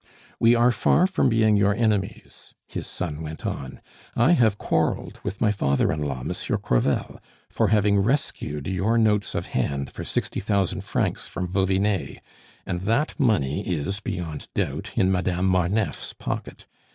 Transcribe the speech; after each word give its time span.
"We 0.39 0.55
are 0.55 0.71
far 0.71 1.05
from 1.05 1.29
being 1.29 1.55
your 1.57 1.75
enemies," 1.75 2.55
his 2.67 2.87
son 2.87 3.21
went 3.21 3.45
on. 3.45 3.79
"I 4.15 4.31
have 4.31 4.57
quarreled 4.57 5.19
with 5.23 5.39
my 5.39 5.51
father 5.51 5.91
in 5.91 6.01
law, 6.01 6.23
Monsieur 6.23 6.57
Crevel, 6.57 7.19
for 7.51 7.67
having 7.67 7.99
rescued 7.99 8.65
your 8.65 8.97
notes 8.97 9.35
of 9.35 9.45
hand 9.45 9.91
for 9.91 10.03
sixty 10.03 10.39
thousand 10.39 10.85
francs 10.85 11.27
from 11.27 11.47
Vauvinet, 11.47 12.19
and 12.65 12.81
that 12.81 13.19
money 13.19 13.61
is, 13.67 13.99
beyond 13.99 14.47
doubt, 14.55 14.89
in 14.95 15.11
Madame 15.11 15.45
Marneffe's 15.45 16.13
pocket. 16.13 16.65